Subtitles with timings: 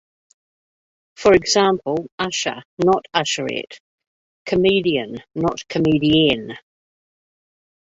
[1.15, 3.77] For example, "usher", not "usherette";
[4.47, 6.57] "comedian", not "comedienne".